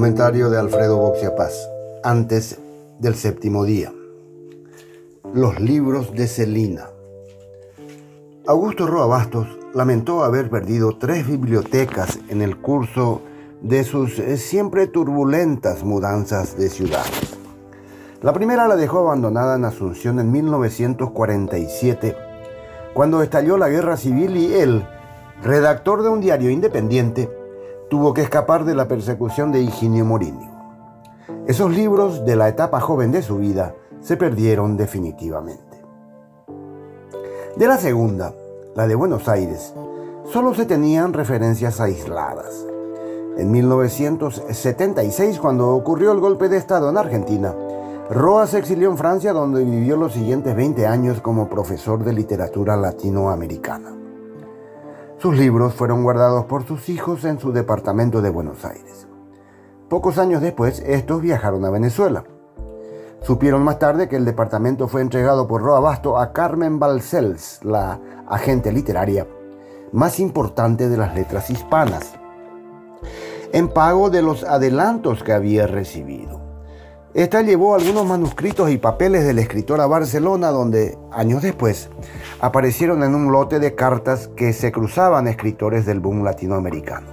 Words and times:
Comentario 0.00 0.48
de 0.48 0.58
Alfredo 0.58 0.96
Boxia 0.96 1.36
Paz. 1.36 1.68
Antes 2.02 2.58
del 3.00 3.16
séptimo 3.16 3.66
día. 3.66 3.92
Los 5.34 5.60
libros 5.60 6.14
de 6.14 6.26
Celina. 6.26 6.86
Augusto 8.46 8.86
Roa 8.86 9.04
Bastos 9.04 9.46
lamentó 9.74 10.24
haber 10.24 10.48
perdido 10.48 10.96
tres 10.96 11.26
bibliotecas 11.26 12.18
en 12.30 12.40
el 12.40 12.56
curso 12.62 13.20
de 13.60 13.84
sus 13.84 14.18
eh, 14.18 14.38
siempre 14.38 14.86
turbulentas 14.86 15.84
mudanzas 15.84 16.56
de 16.56 16.70
ciudad. 16.70 17.04
La 18.22 18.32
primera 18.32 18.68
la 18.68 18.76
dejó 18.76 19.00
abandonada 19.00 19.56
en 19.56 19.66
Asunción 19.66 20.18
en 20.18 20.32
1947, 20.32 22.16
cuando 22.94 23.22
estalló 23.22 23.58
la 23.58 23.68
guerra 23.68 23.98
civil 23.98 24.34
y 24.38 24.54
él, 24.54 24.82
redactor 25.42 26.02
de 26.02 26.08
un 26.08 26.22
diario 26.22 26.48
independiente, 26.48 27.28
tuvo 27.90 28.14
que 28.14 28.22
escapar 28.22 28.64
de 28.64 28.76
la 28.76 28.86
persecución 28.86 29.50
de 29.50 29.60
Higinio 29.62 30.04
Morini. 30.04 30.48
Esos 31.46 31.72
libros 31.72 32.24
de 32.24 32.36
la 32.36 32.48
etapa 32.48 32.80
joven 32.80 33.10
de 33.10 33.20
su 33.20 33.36
vida 33.36 33.74
se 34.00 34.16
perdieron 34.16 34.76
definitivamente. 34.76 35.84
De 37.56 37.66
la 37.66 37.76
segunda, 37.76 38.32
la 38.76 38.86
de 38.86 38.94
Buenos 38.94 39.28
Aires, 39.28 39.74
solo 40.32 40.54
se 40.54 40.66
tenían 40.66 41.12
referencias 41.12 41.80
aisladas. 41.80 42.64
En 43.36 43.50
1976, 43.50 45.40
cuando 45.40 45.74
ocurrió 45.74 46.12
el 46.12 46.20
golpe 46.20 46.48
de 46.48 46.58
Estado 46.58 46.90
en 46.90 46.96
Argentina, 46.96 47.52
Roa 48.08 48.46
se 48.46 48.58
exilió 48.58 48.88
en 48.88 48.98
Francia 48.98 49.32
donde 49.32 49.64
vivió 49.64 49.96
los 49.96 50.12
siguientes 50.12 50.54
20 50.54 50.86
años 50.86 51.20
como 51.20 51.48
profesor 51.48 52.04
de 52.04 52.12
literatura 52.12 52.76
latinoamericana. 52.76 53.99
Sus 55.20 55.36
libros 55.36 55.74
fueron 55.74 56.02
guardados 56.02 56.46
por 56.46 56.66
sus 56.66 56.88
hijos 56.88 57.26
en 57.26 57.38
su 57.38 57.52
departamento 57.52 58.22
de 58.22 58.30
Buenos 58.30 58.64
Aires. 58.64 59.06
Pocos 59.90 60.16
años 60.16 60.40
después, 60.40 60.82
estos 60.86 61.20
viajaron 61.20 61.62
a 61.66 61.70
Venezuela. 61.70 62.24
Supieron 63.20 63.62
más 63.62 63.78
tarde 63.78 64.08
que 64.08 64.16
el 64.16 64.24
departamento 64.24 64.88
fue 64.88 65.02
entregado 65.02 65.46
por 65.46 65.60
Roa 65.60 65.80
Basto 65.80 66.18
a 66.18 66.32
Carmen 66.32 66.78
Balcells, 66.78 67.62
la 67.64 68.00
agente 68.28 68.72
literaria 68.72 69.26
más 69.92 70.20
importante 70.20 70.88
de 70.88 70.96
las 70.96 71.14
letras 71.14 71.50
hispanas, 71.50 72.14
en 73.52 73.68
pago 73.68 74.08
de 74.08 74.22
los 74.22 74.44
adelantos 74.44 75.22
que 75.22 75.32
había 75.32 75.66
recibido. 75.66 76.39
Esta 77.12 77.42
llevó 77.42 77.74
algunos 77.74 78.06
manuscritos 78.06 78.70
y 78.70 78.78
papeles 78.78 79.26
del 79.26 79.40
escritor 79.40 79.80
a 79.80 79.88
Barcelona, 79.88 80.52
donde 80.52 80.96
años 81.10 81.42
después 81.42 81.90
aparecieron 82.40 83.02
en 83.02 83.16
un 83.16 83.32
lote 83.32 83.58
de 83.58 83.74
cartas 83.74 84.28
que 84.36 84.52
se 84.52 84.70
cruzaban 84.70 85.26
escritores 85.26 85.84
del 85.86 85.98
boom 85.98 86.22
latinoamericano. 86.22 87.08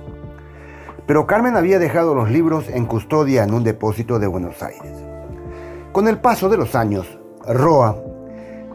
Pero 1.07 1.25
Carmen 1.25 1.57
había 1.57 1.79
dejado 1.79 2.13
los 2.13 2.29
libros 2.29 2.69
en 2.69 2.85
custodia 2.85 3.43
en 3.43 3.55
un 3.55 3.63
depósito 3.63 4.19
de 4.19 4.27
Buenos 4.27 4.61
Aires. 4.61 4.93
Con 5.93 6.07
el 6.07 6.19
paso 6.19 6.47
de 6.47 6.57
los 6.57 6.75
años, 6.75 7.17
Roa, 7.47 7.97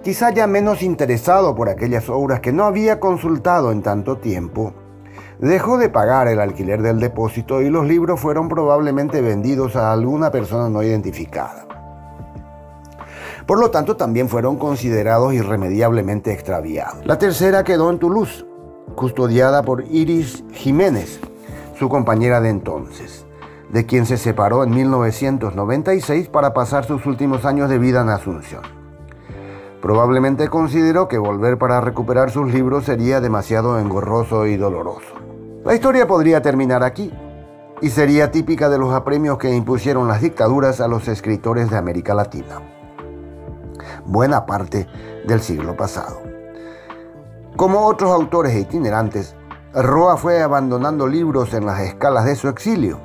quizá 0.02 0.30
ya 0.30 0.48
menos 0.48 0.82
interesado 0.82 1.54
por 1.54 1.68
aquellas 1.68 2.08
obras 2.08 2.40
que 2.40 2.52
no 2.52 2.64
había 2.64 2.98
consultado 2.98 3.70
en 3.70 3.82
tanto 3.82 4.18
tiempo, 4.18 4.74
Dejó 5.38 5.78
de 5.78 5.88
pagar 5.88 6.28
el 6.28 6.40
alquiler 6.40 6.82
del 6.82 7.00
depósito 7.00 7.62
y 7.62 7.70
los 7.70 7.86
libros 7.86 8.20
fueron 8.20 8.48
probablemente 8.48 9.20
vendidos 9.20 9.76
a 9.76 9.92
alguna 9.92 10.30
persona 10.30 10.68
no 10.68 10.82
identificada. 10.82 11.66
Por 13.46 13.58
lo 13.58 13.70
tanto, 13.70 13.96
también 13.96 14.28
fueron 14.28 14.56
considerados 14.56 15.34
irremediablemente 15.34 16.32
extraviados. 16.32 17.04
La 17.04 17.18
tercera 17.18 17.64
quedó 17.64 17.90
en 17.90 17.98
Toulouse, 17.98 18.46
custodiada 18.94 19.62
por 19.62 19.84
Iris 19.90 20.44
Jiménez, 20.52 21.20
su 21.78 21.88
compañera 21.88 22.40
de 22.40 22.50
entonces, 22.50 23.26
de 23.72 23.84
quien 23.84 24.06
se 24.06 24.16
separó 24.16 24.62
en 24.62 24.70
1996 24.70 26.28
para 26.28 26.54
pasar 26.54 26.84
sus 26.84 27.04
últimos 27.06 27.44
años 27.44 27.68
de 27.68 27.78
vida 27.78 28.02
en 28.02 28.10
Asunción. 28.10 28.81
Probablemente 29.82 30.48
consideró 30.48 31.08
que 31.08 31.18
volver 31.18 31.58
para 31.58 31.80
recuperar 31.80 32.30
sus 32.30 32.54
libros 32.54 32.84
sería 32.84 33.20
demasiado 33.20 33.80
engorroso 33.80 34.46
y 34.46 34.56
doloroso. 34.56 35.12
La 35.64 35.74
historia 35.74 36.06
podría 36.06 36.40
terminar 36.40 36.84
aquí 36.84 37.12
y 37.80 37.90
sería 37.90 38.30
típica 38.30 38.68
de 38.68 38.78
los 38.78 38.94
apremios 38.94 39.38
que 39.38 39.52
impusieron 39.52 40.06
las 40.06 40.20
dictaduras 40.20 40.80
a 40.80 40.86
los 40.86 41.08
escritores 41.08 41.68
de 41.68 41.78
América 41.78 42.14
Latina. 42.14 42.62
Buena 44.06 44.46
parte 44.46 44.86
del 45.26 45.40
siglo 45.40 45.76
pasado. 45.76 46.22
Como 47.56 47.84
otros 47.84 48.12
autores 48.12 48.54
itinerantes, 48.54 49.34
Roa 49.74 50.16
fue 50.16 50.42
abandonando 50.42 51.08
libros 51.08 51.54
en 51.54 51.66
las 51.66 51.80
escalas 51.80 52.24
de 52.24 52.36
su 52.36 52.46
exilio, 52.46 53.00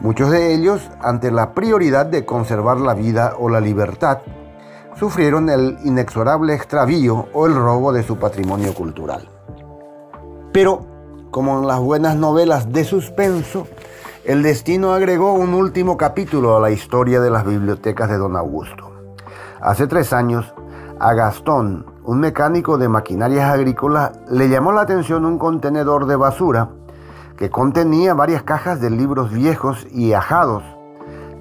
muchos 0.00 0.32
de 0.32 0.54
ellos, 0.54 0.90
ante 1.00 1.30
la 1.30 1.54
prioridad 1.54 2.06
de 2.06 2.26
conservar 2.26 2.80
la 2.80 2.94
vida 2.94 3.34
o 3.38 3.48
la 3.48 3.60
libertad, 3.60 4.18
sufrieron 5.00 5.48
el 5.48 5.78
inexorable 5.82 6.54
extravío 6.54 7.26
o 7.32 7.46
el 7.46 7.54
robo 7.54 7.90
de 7.90 8.02
su 8.02 8.18
patrimonio 8.18 8.74
cultural. 8.74 9.26
Pero 10.52 10.84
como 11.30 11.58
en 11.58 11.66
las 11.66 11.80
buenas 11.80 12.16
novelas 12.16 12.70
de 12.70 12.84
suspenso, 12.84 13.66
el 14.26 14.42
destino 14.42 14.92
agregó 14.92 15.32
un 15.32 15.54
último 15.54 15.96
capítulo 15.96 16.54
a 16.54 16.60
la 16.60 16.70
historia 16.70 17.18
de 17.20 17.30
las 17.30 17.46
bibliotecas 17.46 18.10
de 18.10 18.18
Don 18.18 18.36
Augusto. 18.36 18.90
Hace 19.62 19.86
tres 19.86 20.12
años, 20.12 20.52
a 20.98 21.14
Gastón, 21.14 21.86
un 22.04 22.20
mecánico 22.20 22.76
de 22.76 22.90
maquinarias 22.90 23.50
agrícolas, 23.50 24.12
le 24.28 24.50
llamó 24.50 24.70
la 24.70 24.82
atención 24.82 25.24
un 25.24 25.38
contenedor 25.38 26.04
de 26.08 26.16
basura 26.16 26.68
que 27.38 27.48
contenía 27.48 28.12
varias 28.12 28.42
cajas 28.42 28.82
de 28.82 28.90
libros 28.90 29.32
viejos 29.32 29.86
y 29.90 30.12
ajados, 30.12 30.62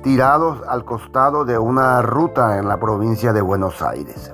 tirados 0.02 0.62
al 0.68 0.86
costado 0.86 1.46
de 1.46 1.58
una 1.58 2.02
ruta 2.02 2.58
en 2.58 2.68
la 2.68 2.80
provincia 2.80 3.34
de 3.34 3.42
Buenos 3.42 3.82
Aires. 3.82 4.34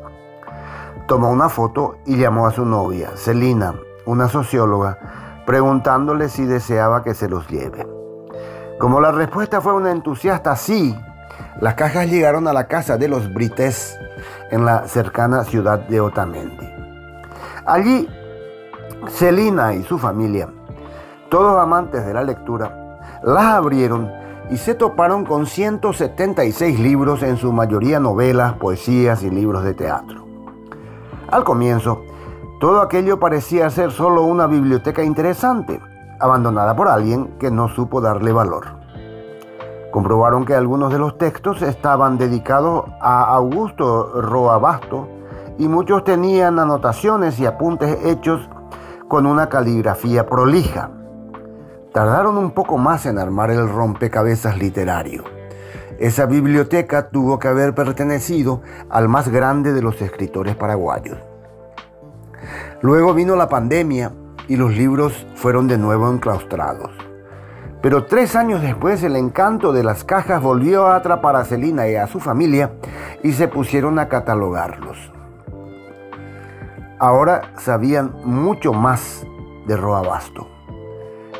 Tomó 1.08 1.30
una 1.30 1.50
foto 1.50 1.98
y 2.06 2.18
llamó 2.18 2.48
a 2.48 2.52
su 2.52 2.66
novia, 2.66 3.12
Celina, 3.16 3.76
una 4.06 4.28
socióloga, 4.28 5.44
preguntándole 5.46 6.30
si 6.30 6.46
deseaba 6.46 7.04
que 7.04 7.14
se 7.14 7.30
los 7.30 7.48
lleve. 7.48 7.88
Como 8.80 9.00
la 9.00 9.12
respuesta 9.12 9.62
fue 9.62 9.74
una 9.74 9.92
entusiasta 9.92 10.56
sí, 10.56 10.98
las 11.62 11.76
cajas 11.76 12.10
llegaron 12.10 12.48
a 12.48 12.54
la 12.54 12.68
casa 12.68 12.98
de 12.98 13.08
los 13.08 13.34
Brites 13.34 13.98
en 14.52 14.66
la 14.66 14.88
cercana 14.88 15.44
ciudad 15.44 15.80
de 15.80 16.02
Otamendi. 16.02 16.70
Allí, 17.66 18.08
Celina 19.08 19.74
y 19.74 19.84
su 19.84 19.98
familia, 19.98 20.50
todos 21.30 21.60
amantes 21.60 22.06
de 22.06 22.14
la 22.14 22.24
lectura, 22.24 23.00
las 23.24 23.46
abrieron 23.46 24.12
y 24.50 24.58
se 24.58 24.76
toparon 24.76 25.26
con 25.26 25.46
176 25.46 26.80
libros, 26.80 27.24
en 27.24 27.38
su 27.38 27.52
mayoría 27.52 28.00
novelas, 28.00 28.54
poesías 28.54 29.24
y 29.24 29.30
libros 29.30 29.64
de 29.64 29.74
teatro. 29.74 30.26
Al 31.30 31.44
comienzo, 31.44 32.04
todo 32.60 32.82
aquello 32.82 33.20
parecía 33.20 33.70
ser 33.70 33.92
solo 33.92 34.24
una 34.24 34.48
biblioteca 34.48 35.04
interesante, 35.04 35.82
abandonada 36.20 36.76
por 36.76 36.88
alguien 36.88 37.36
que 37.40 37.52
no 37.52 37.68
supo 37.68 38.02
darle 38.02 38.32
valor. 38.32 38.66
Comprobaron 39.92 40.46
que 40.46 40.54
algunos 40.54 40.92
de 40.92 41.00
los 41.00 41.18
textos 41.18 41.62
estaban 41.62 42.18
dedicados 42.18 42.86
a 43.02 43.24
Augusto 43.34 44.22
Roabasto 44.22 45.08
y 45.58 45.68
muchos 45.68 46.04
tenían 46.04 46.60
anotaciones 46.60 47.40
y 47.40 47.46
apuntes 47.46 47.98
hechos 48.06 48.50
con 49.08 49.26
una 49.26 49.48
caligrafía 49.48 50.26
prolija. 50.26 50.92
Tardaron 51.96 52.38
un 52.38 52.52
poco 52.52 52.78
más 52.78 53.06
en 53.06 53.18
armar 53.18 53.52
el 53.52 53.70
rompecabezas 53.70 54.58
literario. 54.58 55.24
Esa 55.98 56.26
biblioteca 56.26 57.08
tuvo 57.08 57.40
que 57.40 57.48
haber 57.48 57.74
pertenecido 57.74 58.62
al 58.90 59.08
más 59.08 59.30
grande 59.30 59.72
de 59.72 59.82
los 59.82 60.02
escritores 60.02 60.58
paraguayos. 60.58 61.18
Luego 62.82 63.14
vino 63.14 63.38
la 63.38 63.48
pandemia 63.48 64.12
y 64.50 64.58
los 64.58 64.76
libros 64.76 65.26
fueron 65.36 65.70
de 65.70 65.78
nuevo 65.78 66.12
enclaustrados. 66.12 66.92
Pero 67.82 68.04
tres 68.04 68.36
años 68.36 68.62
después 68.62 69.02
el 69.04 69.16
encanto 69.16 69.72
de 69.72 69.86
las 69.86 70.04
cajas 70.04 70.42
volvió 70.42 70.88
a 70.88 70.98
atrapar 70.98 71.38
a 71.38 71.46
Celina 71.46 71.88
y 71.88 71.96
a 71.96 72.08
su 72.08 72.20
familia 72.20 72.74
y 73.24 73.32
se 73.32 73.48
pusieron 73.48 74.00
a 74.00 74.10
catalogarlos. 74.10 74.98
Ahora 77.00 77.54
sabían 77.58 78.14
mucho 78.26 78.74
más 78.74 79.26
de 79.66 79.78
Roabasto. 79.78 80.55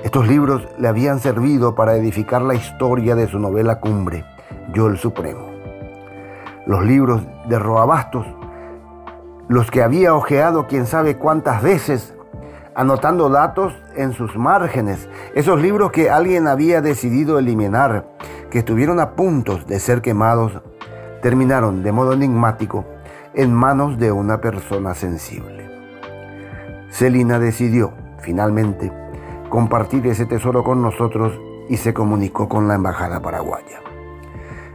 Estos 0.06 0.28
libros 0.28 0.68
le 0.78 0.88
habían 0.88 1.20
servido 1.20 1.74
para 1.74 1.96
edificar 1.96 2.44
la 2.44 2.54
historia 2.54 3.16
de 3.16 3.28
su 3.28 3.40
novela 3.40 3.80
cumbre, 3.80 4.24
Yo 4.72 4.86
el 4.86 5.00
Supremo. 5.00 5.50
Los 6.68 6.86
libros 6.86 7.24
de 7.50 7.58
Roabastos 7.58 8.28
los 9.48 9.72
que 9.72 9.82
había 9.82 10.14
ojeado 10.14 10.68
quién 10.68 10.86
sabe 10.86 11.18
cuántas 11.18 11.64
veces, 11.64 12.14
anotando 12.76 13.30
datos 13.30 13.74
en 13.96 14.14
sus 14.14 14.36
márgenes, 14.36 15.10
esos 15.34 15.60
libros 15.60 15.92
que 15.92 16.12
alguien 16.12 16.48
había 16.48 16.82
decidido 16.82 17.40
eliminar, 17.40 18.08
que 18.52 18.60
estuvieron 18.60 19.00
a 19.00 19.16
punto 19.16 19.58
de 19.58 19.80
ser 19.80 20.04
quemados, 20.04 20.62
terminaron 21.24 21.82
de 21.82 21.92
modo 21.92 22.14
enigmático 22.14 22.86
en 23.34 23.52
manos 23.52 23.98
de 23.98 24.12
una 24.12 24.40
persona 24.40 24.94
sensible. 24.94 25.68
Celina 26.92 27.40
decidió, 27.40 27.92
finalmente, 28.20 28.92
compartir 29.50 30.06
ese 30.08 30.26
tesoro 30.26 30.64
con 30.64 30.82
nosotros 30.82 31.40
y 31.70 31.78
se 31.78 31.94
comunicó 31.94 32.48
con 32.48 32.68
la 32.68 32.76
embajada 32.76 33.22
paraguaya. 33.22 33.82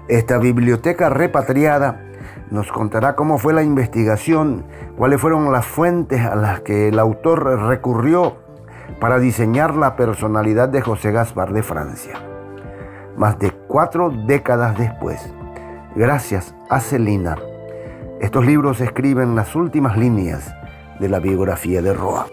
Esta 0.08 0.38
biblioteca 0.38 1.08
repatriada 1.08 2.04
nos 2.50 2.70
contará 2.72 3.14
cómo 3.14 3.38
fue 3.38 3.52
la 3.52 3.62
investigación, 3.62 4.64
cuáles 4.96 5.20
fueron 5.20 5.52
las 5.52 5.66
fuentes 5.66 6.20
a 6.24 6.34
las 6.34 6.60
que 6.60 6.88
el 6.88 6.98
autor 6.98 7.44
recurrió 7.68 8.36
para 9.00 9.18
diseñar 9.18 9.76
la 9.76 9.94
personalidad 9.94 10.68
de 10.68 10.82
José 10.82 11.12
Gaspar 11.12 11.52
de 11.52 11.62
Francia. 11.62 12.14
Más 13.16 13.38
de 13.38 13.52
cuatro 13.68 14.10
décadas 14.10 14.76
después, 14.76 15.32
gracias 15.94 16.54
a 16.68 16.80
Celina, 16.80 17.36
estos 18.20 18.44
libros 18.44 18.80
escriben 18.80 19.34
las 19.34 19.54
últimas 19.54 19.96
líneas 19.96 20.52
de 20.98 21.08
la 21.08 21.20
biografía 21.20 21.80
de 21.82 21.94
Roa. 21.94 22.26